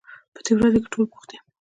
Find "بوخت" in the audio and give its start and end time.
1.09-1.27